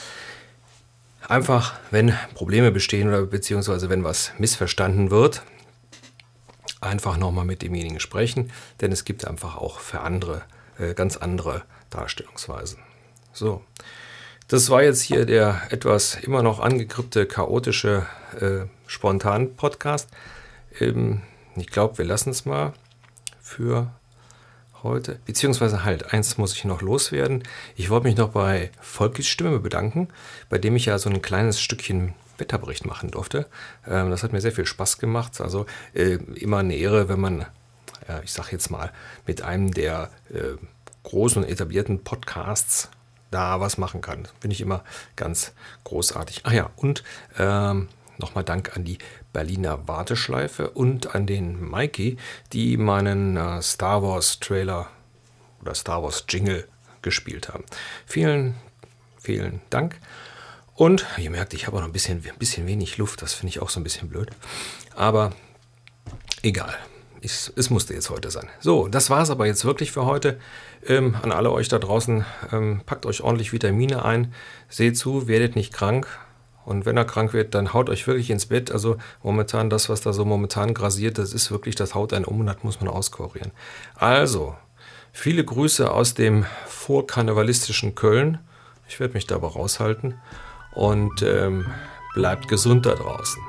Einfach, 1.29 1.79
wenn 1.91 2.15
Probleme 2.35 2.73
bestehen 2.73 3.09
oder 3.09 3.23
beziehungsweise 3.23 3.89
wenn 3.91 4.03
was 4.03 4.33
missverstanden 4.39 5.11
wird, 5.11 5.43
einfach 6.81 7.17
nochmal 7.17 7.45
mit 7.45 7.63
demjenigen 7.63 8.01
sprechen, 8.01 8.51
denn 8.81 8.93
es 8.93 9.05
gibt 9.05 9.27
einfach 9.27 9.57
auch 9.57 9.79
für 9.79 10.01
andere 10.01 10.43
äh, 10.79 10.95
ganz 10.95 11.17
andere 11.17 11.63
Darstellungsweisen. 11.91 12.79
So, 13.33 13.63
das 14.49 14.69
war 14.71 14.83
jetzt 14.83 15.03
hier 15.03 15.25
der 15.25 15.63
etwas 15.71 16.17
immer 16.17 16.43
noch 16.43 16.61
angegrippte, 16.61 17.27
chaotische, 17.27 18.07
äh, 18.41 18.67
spontan 18.87 19.55
Podcast. 19.55 20.09
Ähm, 20.79 21.23
ich 21.57 21.69
glaube, 21.69 21.99
wir 21.99 22.05
lassen 22.05 22.31
es 22.31 22.45
mal 22.45 22.73
für 23.41 23.91
heute. 24.83 25.19
Beziehungsweise 25.27 25.85
halt, 25.85 26.13
eins 26.13 26.39
muss 26.39 26.55
ich 26.55 26.65
noch 26.65 26.83
loswerden. 26.83 27.43
Ich 27.77 27.91
wollte 27.91 28.07
mich 28.07 28.17
noch 28.17 28.31
bei 28.31 28.71
Volkis 28.81 29.29
Stimme 29.29 29.59
bedanken, 29.59 30.09
bei 30.49 30.59
dem 30.59 30.77
ich 30.77 30.87
ja 30.87 30.99
so 30.99 31.11
ein 31.11 31.23
kleines 31.23 31.61
Stückchen 31.61 32.15
Wetterbericht 32.39 32.87
machen 32.87 33.11
durfte. 33.11 33.47
Ähm, 33.87 34.11
das 34.11 34.23
hat 34.23 34.33
mir 34.33 34.41
sehr 34.41 34.53
viel 34.53 34.67
Spaß 34.67 34.99
gemacht. 34.99 35.41
Also 35.41 35.67
äh, 35.95 36.15
immer 36.35 36.59
eine 36.59 36.75
Ehre, 36.75 37.09
wenn 37.09 37.21
man, 37.21 37.41
äh, 38.09 38.25
ich 38.25 38.33
sage 38.33 38.49
jetzt 38.53 38.71
mal, 38.71 38.93
mit 39.27 39.43
einem 39.43 39.73
der 39.73 40.11
äh, 40.33 40.57
großen 41.05 41.43
und 41.43 41.49
etablierten 41.49 42.05
Podcasts 42.05 42.91
da 43.31 43.61
was 43.61 43.79
machen 43.79 44.01
kann. 44.01 44.29
Finde 44.41 44.55
ich 44.55 44.61
immer 44.61 44.85
ganz 45.17 45.53
großartig. 45.85 46.43
Ach 46.45 46.53
ja, 46.53 46.71
und 46.77 47.03
ähm, 47.39 47.89
nochmal 48.19 48.45
Dank 48.45 48.77
an 48.77 48.85
die 48.85 48.99
Berliner 49.33 49.87
Warteschleife 49.89 50.71
und 50.71 51.15
an 51.15 51.27
den 51.27 51.71
Mikey, 51.71 52.17
die 52.53 52.77
meinen 52.77 53.37
äh, 53.37 53.63
Star 53.63 54.03
Wars 54.03 54.41
Trailer 54.41 54.89
oder 55.61 55.75
Star 55.75 56.03
Wars 56.03 56.25
Jingle 56.29 56.67
gespielt 57.03 57.49
haben. 57.49 57.65
Vielen, 58.07 58.55
vielen 59.21 59.61
Dank. 59.71 59.99
Und 60.75 61.07
ihr 61.19 61.31
merkt, 61.31 61.55
ich 61.55 61.67
habe 61.67 61.77
auch 61.77 61.81
noch 61.81 61.89
ein 61.89 61.93
bisschen, 61.93 62.25
ein 62.27 62.39
bisschen 62.39 62.67
wenig 62.67 62.99
Luft. 62.99 63.23
Das 63.23 63.35
finde 63.35 63.51
ich 63.51 63.61
auch 63.61 63.71
so 63.71 63.81
ein 63.81 63.85
bisschen 63.85 64.09
blöd. 64.09 64.31
Aber 64.95 65.33
egal 66.43 66.75
ich, 67.23 67.53
es 67.55 67.71
musste 67.71 67.95
jetzt 67.95 68.11
heute 68.11 68.31
sein. 68.31 68.49
So, 68.61 68.89
das 68.89 69.09
war 69.09 69.23
es 69.23 69.31
aber 69.31 69.47
jetzt 69.47 69.65
wirklich 69.65 69.93
für 69.93 70.05
heute. 70.05 70.39
Ähm, 70.87 71.17
an 71.23 71.31
alle 71.31 71.53
euch 71.53 71.69
da 71.69 71.79
draußen, 71.79 72.25
ähm, 72.51 72.83
packt 72.85 73.07
euch 73.07 73.23
ordentlich 73.23 73.53
Vitamine 73.53 74.05
ein, 74.05 74.35
seht 74.69 74.99
zu, 74.99 75.29
werdet 75.29 75.55
nicht 75.55 75.73
krank. 75.73 76.09
Und 76.65 76.87
wenn 76.87 76.97
er 76.97 77.05
krank 77.05 77.33
wird, 77.33 77.55
dann 77.55 77.73
haut 77.73 77.91
euch 77.91 78.07
wirklich 78.07 78.31
ins 78.31 78.47
Bett. 78.47 78.71
Also 78.71 78.97
momentan 79.23 79.71
das, 79.71 79.89
was 79.89 80.01
da 80.01 80.13
so 80.13 80.25
momentan 80.25 80.75
grasiert, 80.75 81.19
das 81.19 81.33
ist 81.33 81.51
wirklich, 81.51 81.75
das 81.75 81.95
haut 81.95 82.13
einen 82.13 82.25
um 82.25 82.41
und 82.41 82.47
das 82.47 82.63
muss 82.63 82.81
man 82.81 82.89
auskurieren. 82.89 83.51
Also, 83.95 84.55
viele 85.13 85.45
Grüße 85.45 85.91
aus 85.91 86.15
dem 86.15 86.47
vorkarnevalistischen 86.67 87.95
Köln. 87.95 88.39
Ich 88.89 89.01
werde 89.01 89.15
mich 89.15 89.27
da 89.27 89.37
aber 89.37 89.53
raushalten. 89.53 90.15
Und 90.75 91.23
ähm, 91.23 91.67
bleibt 92.15 92.49
gesund 92.49 92.87
da 92.87 92.95
draußen. 92.95 93.43